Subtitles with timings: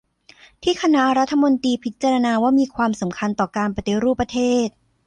[0.63, 4.67] ที่คณะรัฐมนตรีพิจารณาว่ามีความสำคัญต่อการปฏิรูปประเทศ